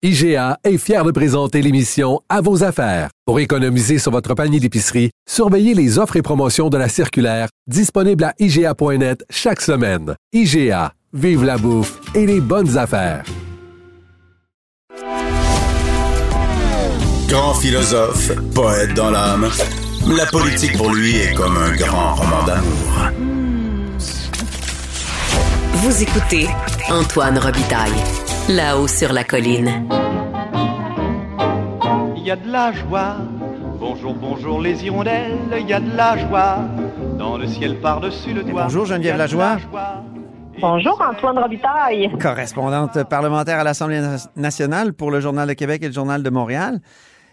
[0.00, 3.10] IGA est fier de présenter l'émission À vos affaires.
[3.26, 8.22] Pour économiser sur votre panier d'épicerie, surveillez les offres et promotions de la circulaire disponible
[8.22, 10.14] à IGA.net chaque semaine.
[10.32, 13.24] IGA, vive la bouffe et les bonnes affaires.
[17.26, 19.48] Grand philosophe, poète dans l'âme,
[20.06, 23.10] la politique pour lui est comme un grand roman d'amour.
[25.72, 26.46] Vous écoutez
[26.88, 28.27] Antoine Robitaille.
[28.48, 29.86] Là-haut sur la colline.
[32.16, 33.16] Il y a de la joie.
[33.78, 35.36] Bonjour, bonjour les hirondelles.
[35.60, 36.60] Il y a de la joie.
[37.18, 38.62] Dans le ciel par-dessus le toit.
[38.62, 39.58] Bonjour Geneviève Lajoie.
[40.62, 42.10] Bonjour Antoine Robitaille.
[42.18, 44.00] Correspondante parlementaire à l'Assemblée
[44.34, 46.80] nationale pour le Journal de Québec et le Journal de Montréal.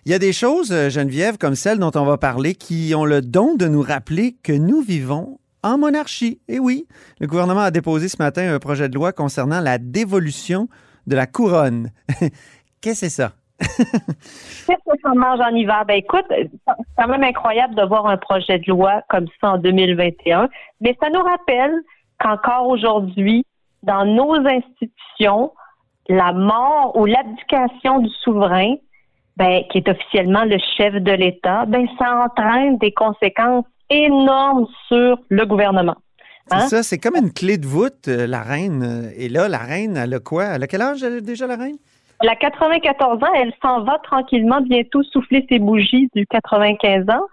[0.06, 3.06] Il y a des choses, euh, Geneviève, comme celle dont on va parler, qui ont
[3.06, 6.42] le don de nous rappeler que nous vivons en monarchie.
[6.50, 6.88] Et oui,
[7.22, 10.68] le gouvernement a déposé ce matin un projet de loi concernant la dévolution
[11.08, 11.90] de la couronne.
[12.82, 13.32] Qu'est-ce que c'est ça?
[13.58, 15.86] Qu'est-ce que ça mange en hiver?
[15.88, 16.50] Ben écoute, c'est
[16.98, 20.50] quand même incroyable de voir un projet de loi comme ça en 2021,
[20.82, 21.74] mais ça nous rappelle
[22.20, 23.46] qu'encore aujourd'hui,
[23.84, 25.52] dans nos institutions,
[26.10, 28.76] la mort ou l'abdication du souverain,
[29.38, 35.18] ben, qui est officiellement le chef de l'État, ben, ça entraîne des conséquences énormes sur
[35.30, 35.96] le gouvernement.
[36.48, 36.68] C'est Hein?
[36.68, 38.84] ça, c'est comme une clé de voûte, euh, la reine.
[38.84, 40.44] euh, Et là, la reine, elle a quoi?
[40.46, 41.78] Elle a quel âge euh, déjà, la reine?
[42.22, 47.26] Elle a 94 ans, elle s'en va tranquillement bientôt souffler ses bougies du 95 ans.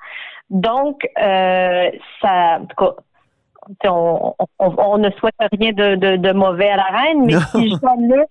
[0.51, 6.33] Donc, euh, ça, en tout cas, on, on- on ne souhaite rien de, de- de
[6.33, 7.41] mauvais à la reine, mais Non.
[7.53, 8.25] si jamais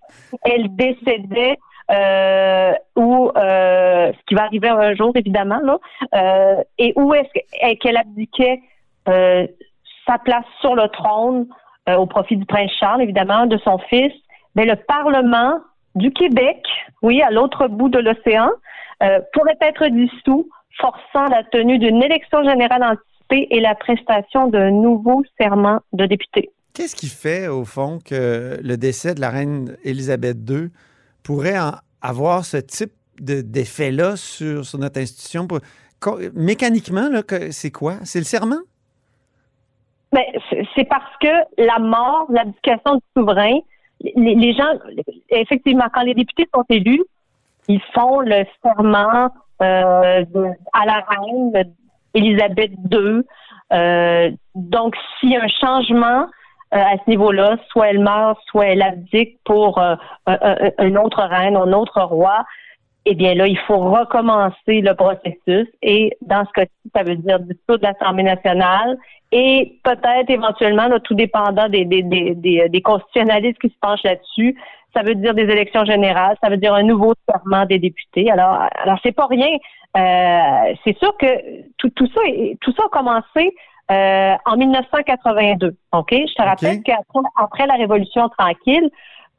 [0.44, 1.58] elle décédait
[1.90, 5.78] euh, ou euh, ce qui va arriver un jour évidemment là,
[6.16, 8.60] euh, et où est-ce que- qu'elle abdiquait
[10.12, 11.48] sa place sur le trône
[11.90, 14.12] euh, au profit du prince Charles évidemment de son fils,
[14.56, 15.54] mais le Parlement
[15.96, 16.62] du Québec,
[17.02, 18.50] oui, à l'autre bout de l'océan,
[19.04, 24.72] euh, pourrait être dissous, forçant la tenue d'une élection générale anticipée et la prestation d'un
[24.72, 26.50] nouveau serment de député.
[26.74, 30.70] Qu'est-ce qui fait, au fond, que le décès de la reine Élisabeth II
[31.24, 31.58] pourrait
[32.02, 35.48] avoir ce type de- d'effet-là sur, sur notre institution?
[35.48, 35.60] Pour-
[36.34, 37.10] mécaniquement,
[37.52, 37.96] c'est quoi?
[38.04, 38.62] C'est le serment?
[40.14, 41.28] Mais c'est- c'est parce que
[41.58, 43.60] la mort, l'abdication du souverain,
[44.16, 44.74] les, gens,
[45.30, 47.04] effectivement, quand les députés sont élus,
[47.68, 49.30] ils font le serment
[49.62, 50.26] euh,
[50.74, 51.74] à la reine
[52.14, 53.22] Élisabeth II.
[53.74, 56.26] Euh, donc, s'il y a un changement
[56.74, 59.96] euh, à ce niveau-là, soit elle meurt, soit elle abdique pour euh,
[60.26, 62.44] un, un- une autre reine, un autre roi,
[63.06, 65.68] eh bien là, il faut recommencer le processus.
[65.82, 68.98] Et dans ce cas-ci, ça veut dire dissoudre l'Assemblée nationale
[69.32, 74.04] et peut-être éventuellement, là, tout dépendant des, des, des, des, des constitutionnalistes qui se penchent
[74.04, 74.58] là-dessus,
[74.94, 78.30] ça veut dire des élections générales, ça veut dire un nouveau serment des députés.
[78.30, 79.50] Alors, alors c'est pas rien.
[79.98, 81.28] Euh, c'est sûr que
[81.78, 82.22] tout, tout ça,
[82.60, 83.54] tout ça a commencé
[83.90, 85.76] euh, en 1982.
[85.94, 88.90] Ok, je te rappelle qu'après après la Révolution tranquille, euh,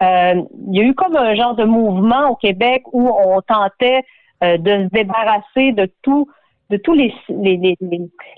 [0.03, 4.03] il y a eu comme un genre de mouvement au Québec où on tentait
[4.43, 6.27] euh, de se débarrasser de tout
[6.71, 7.77] de tous les, les, les,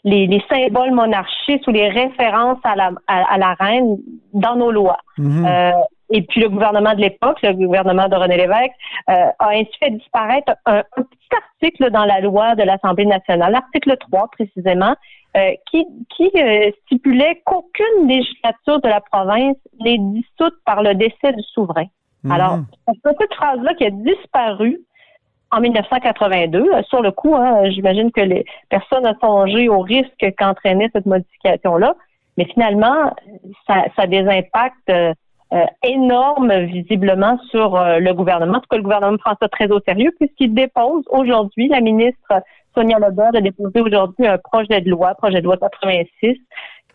[0.03, 3.99] les, les symboles monarchistes ou les références à la, à, à la reine
[4.33, 4.99] dans nos lois.
[5.19, 5.47] Mhm.
[5.47, 5.71] Euh,
[6.11, 8.73] et puis le gouvernement de l'époque, le gouvernement de René Lévesque,
[9.09, 13.53] euh, a ainsi fait disparaître un, un petit article dans la loi de l'Assemblée nationale,
[13.53, 14.95] l'article 3 précisément,
[15.37, 15.85] euh, qui,
[16.17, 21.87] qui euh, stipulait qu'aucune législature de la province n'est dissoute par le décès du souverain.
[22.23, 22.31] Mhm.
[22.31, 24.79] Alors, c'est cette phrase-là qui a disparu
[25.51, 26.61] en 1982.
[26.61, 31.07] Euh, Sur le coup, hein, j'imagine que les personnes ont songé au risque qu'entraînait cette
[31.07, 31.97] modification-là,
[32.37, 33.13] mais finalement,
[33.67, 35.17] ça, ça a des impacts
[35.55, 38.59] euh, énormes visiblement sur euh, le gouvernement.
[38.59, 42.43] En tout cas, le gouvernement prend ça très au sérieux puisqu'il dépose aujourd'hui, la ministre
[42.75, 46.37] Sonia Lebert a déposé aujourd'hui un projet de loi, projet de loi 86,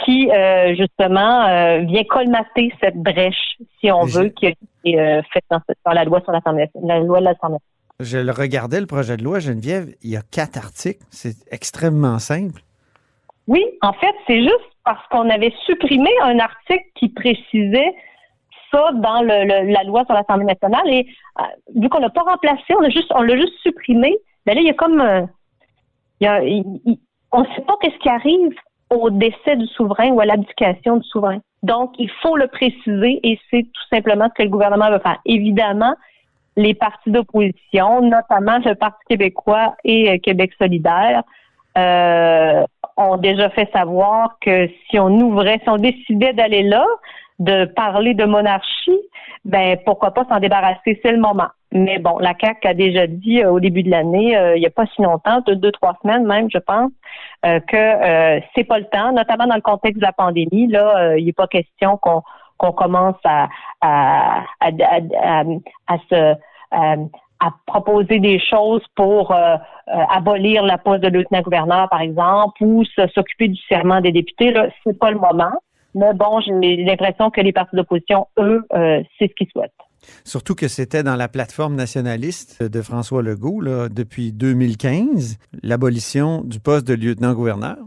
[0.05, 5.21] qui euh, justement euh, vient colmater cette brèche, si on veut, qui a été euh,
[5.33, 7.59] faite dans, dans la loi sur l'Assemblée, la loi de l'Assemblée.
[7.99, 11.03] Je le regardais, le projet de loi, Geneviève, il y a quatre articles.
[11.09, 12.61] C'est extrêmement simple.
[13.47, 17.93] Oui, en fait, c'est juste parce qu'on avait supprimé un article qui précisait
[18.71, 21.07] ça dans le, la loi sur l'Assemblée nationale et
[21.39, 21.43] euh,
[21.75, 24.15] vu qu'on l'a pas remplacé, on l'a juste juste supprimé.
[24.45, 25.21] Ben là, il y a comme euh,
[27.31, 28.53] on ne sait pas qu'est-ce qui arrive
[28.89, 31.39] au décès du souverain ou à l'abdication du souverain.
[31.61, 35.19] Donc, il faut le préciser et c'est tout simplement ce que le gouvernement veut faire.
[35.25, 35.93] Évidemment,
[36.55, 41.23] les partis d'opposition, notamment le Parti québécois et euh, Québec solidaire,
[42.97, 46.85] ont déjà fait savoir que si on ouvrait, si on décidait d'aller là,
[47.39, 48.99] de parler de monarchie,
[49.45, 51.47] ben pourquoi pas s'en débarrasser, c'est le moment.
[51.71, 54.85] Mais bon, la CAC a déjà dit au début de l'année, il n'y a pas
[54.87, 56.91] si longtemps, deux, trois semaines même, je pense,
[57.43, 60.67] que c'est pas le temps, notamment dans le contexte de la pandémie.
[60.67, 62.23] Là, il n'est pas question qu'on
[62.57, 63.47] qu'on commence à,
[63.79, 64.69] à, à,
[65.21, 65.43] à,
[65.87, 66.35] à se
[67.39, 69.55] à proposer des choses pour euh,
[69.87, 72.83] euh, abolir la poste de lieutenant-gouverneur, par exemple, ou
[73.15, 74.51] s'occuper du serment des députés.
[74.51, 75.53] Là, c'est pas le moment.
[75.95, 79.71] Mais bon, j'ai l'impression que les partis d'opposition, eux, euh, c'est ce qu'ils souhaitent.
[80.23, 86.59] Surtout que c'était dans la plateforme nationaliste de François Legault là, depuis 2015, l'abolition du
[86.59, 87.77] poste de lieutenant-gouverneur.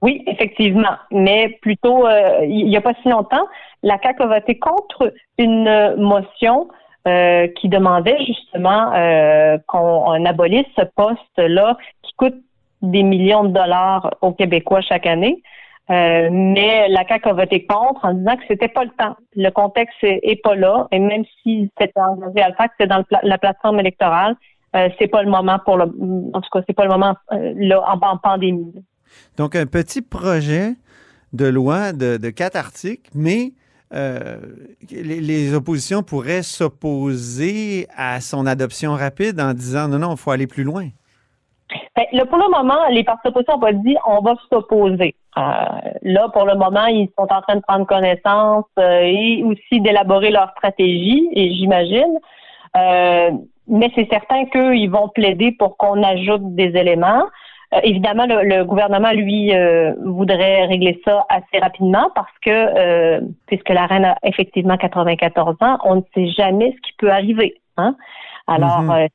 [0.00, 0.96] Oui, effectivement.
[1.10, 2.08] Mais plutôt,
[2.42, 3.46] il n'y a pas si longtemps,
[3.82, 6.68] la CAQ a voté contre une motion
[7.08, 12.34] euh, qui demandait justement euh, qu'on abolisse ce poste-là qui coûte
[12.82, 15.42] des millions de dollars aux Québécois chaque année.
[15.90, 19.16] Euh, mais la CAQ a voté contre en disant que c'était pas le temps.
[19.34, 20.86] Le contexte est, pas là.
[20.92, 24.36] Et même si c'était engagé à le faire, c'est dans la plateforme électorale,
[24.98, 25.84] c'est pas le moment pour le.
[26.34, 28.74] En tout cas, c'est pas le moment là en, pandémie.
[29.38, 30.74] Donc un petit projet
[31.32, 33.52] de loi de, de quatre articles, mais
[33.94, 34.38] euh,
[34.90, 40.46] les, oppositions pourraient s'opposer à son adoption rapide en disant non, non, il faut aller
[40.46, 40.88] plus loin.
[41.96, 45.14] Ben, pour le moment, les partis d'opposition n'ont pas dit on va s'opposer.
[45.36, 45.40] Euh,
[46.02, 50.30] là, pour le moment, ils sont en train de prendre connaissance euh, et aussi d'élaborer
[50.30, 52.18] leur stratégie, et j'imagine.
[52.74, 57.24] mais c'est certain qu'ils vont plaider pour qu'on ajoute des éléments.
[57.74, 63.68] Euh, évidemment, le, gouvernement, lui, euh, voudrait régler ça assez rapidement parce que, euh, puisque
[63.68, 67.60] la reine a effectivement 94 ans, on ne sait jamais ce qui peut arriver.
[67.76, 67.94] Hein?
[68.46, 69.08] Alors, mhm.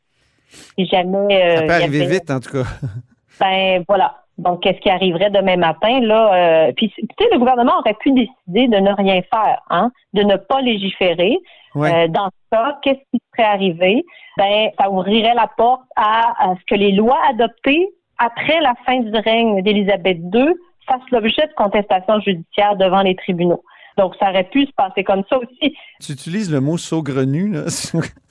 [0.77, 1.57] Si jamais...
[1.57, 2.69] ça peut arriver vite, en tout cas.
[3.39, 4.17] ben, voilà.
[4.37, 5.99] Donc, qu'est-ce qui arriverait demain matin?
[6.01, 10.23] Là, puis, tu sais, le gouvernement aurait pu décider de ne rien faire, hein, de
[10.23, 11.37] ne pas légiférer.
[11.75, 14.03] dans ce cas, qu'est-ce qui serait arrivé?
[14.37, 19.11] Ben, ça ouvrirait la porte à ce que les lois adoptées après la fin du
[19.11, 20.53] règne d'Élisabeth II,
[20.87, 23.63] fasse l'objet de contestations judiciaires devant les tribunaux.
[23.97, 25.75] Donc, ça aurait pu se passer comme ça aussi.
[26.01, 27.65] Tu utilises le mot saugrenu là,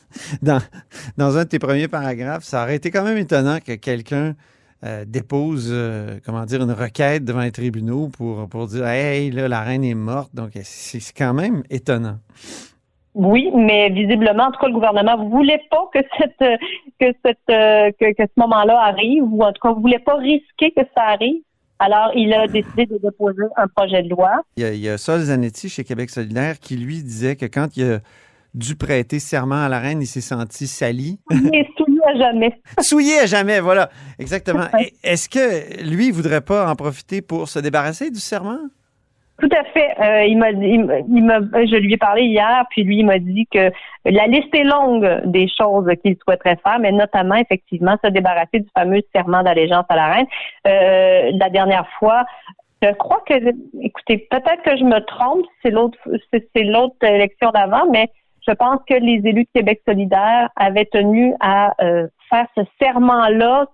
[0.42, 0.60] dans,
[1.16, 2.44] dans un de tes premiers paragraphes.
[2.44, 4.34] Ça aurait été quand même étonnant que quelqu'un
[4.84, 9.46] euh, dépose, euh, comment dire, une requête devant les tribunaux pour, pour dire Hey, là,
[9.46, 10.34] la reine est morte.
[10.34, 12.18] Donc, c'est quand même étonnant.
[13.14, 16.58] Oui, mais visiblement, en tout cas, le gouvernement ne voulait pas que cette
[16.98, 20.72] que cette euh, que, ce moment-là arrive, ou en tout cas, ne voulait pas risquer
[20.72, 21.42] que ça arrive.
[21.78, 24.30] Alors, il a décidé de déposer un projet de loi.
[24.56, 27.46] Il y a, il y a Sol Zanetti chez Québec solidaire qui lui disait que
[27.46, 27.98] quand il a
[28.54, 31.18] dû prêter serment à la reine, il s'est senti sali.
[31.30, 32.60] est souillé à jamais.
[32.80, 33.88] souillé à jamais, voilà,
[34.18, 34.64] exactement.
[35.02, 38.58] Est-ce que lui, il voudrait pas en profiter pour se débarrasser du serment?
[39.40, 40.00] Tout à fait.
[40.00, 43.48] Euh, il m'a, il, m'a, je lui ai parlé hier, puis lui il m'a dit
[43.50, 43.72] que
[44.04, 48.68] la liste est longue des choses qu'il souhaiterait faire, mais notamment effectivement se débarrasser du
[48.76, 50.26] fameux serment d'allégeance à la reine.
[50.68, 52.24] Euh, la dernière fois,
[52.82, 53.34] je crois que,
[53.80, 55.98] écoutez, peut-être que je me trompe, c'est l'autre,
[56.32, 58.10] c'est, l'autre élection d'avant, mais
[58.46, 63.66] je pense que les élus de Québec solidaire avaient tenu à euh, faire ce serment-là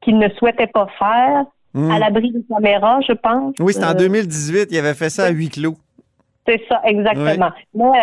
[0.00, 1.98] qu'ils ne souhaitaient pas faire à hmm.
[1.98, 3.54] l'abri des caméras, je pense.
[3.60, 4.58] Oui, c'est en 2018.
[4.58, 5.76] Euh, il avait fait ça à huis clos.
[6.46, 7.50] C'est ça, exactement.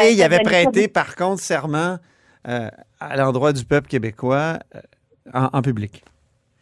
[0.02, 1.98] Et il avait prêté, par contre, serment
[2.48, 2.70] euh,
[3.00, 4.80] à l'endroit du peuple québécois euh,
[5.34, 6.04] en, public.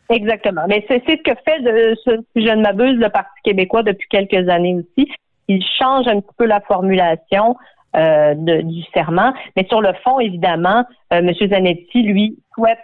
[0.10, 0.62] Exactement.
[0.70, 4.48] Mais c'est ce que fait, de, si je ne m'abuse, le Parti québécois depuis quelques
[4.50, 5.12] années aussi.
[5.50, 7.58] Il change un petit peu la formulation
[7.94, 9.34] du serment.
[9.56, 11.32] Mais sur le fond, évidemment, M.
[11.50, 12.80] Zanetti, lui, souhaite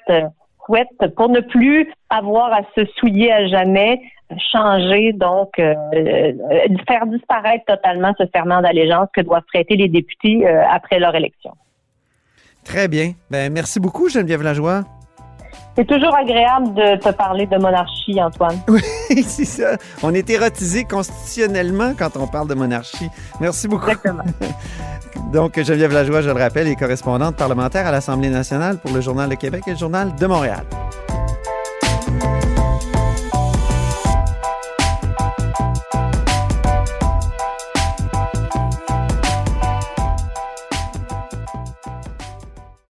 [0.70, 4.00] souhaite, pour ne plus avoir à se souiller à jamais,
[4.51, 6.34] changer, donc euh, euh,
[6.88, 11.51] faire disparaître totalement ce serment d'allégeance que doivent prêter les députés euh, après leur élection.
[12.63, 13.13] Très bien.
[13.32, 14.84] Ben, merci beaucoup, Geneviève Lajoie.
[15.80, 18.60] C'est toujours agréable de te parler de monarchie, Antoine.
[18.68, 19.78] Oui, c'est ça.
[20.04, 23.10] On est érotisé constitutionnellement quand on parle de monarchie.
[23.40, 23.90] Merci beaucoup.
[23.90, 24.24] Exactement.
[25.32, 29.30] Donc, Geneviève Lajoie, je le rappelle, est correspondante parlementaire à l'Assemblée nationale pour le Journal
[29.30, 30.66] de Québec et le Journal de Montréal.